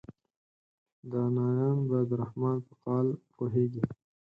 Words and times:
دانایان 1.11 1.77
به 1.89 1.97
د 2.09 2.11
رحمان 2.21 2.57
په 2.67 2.73
قال 2.83 3.07
پوهیږي. 3.35 3.83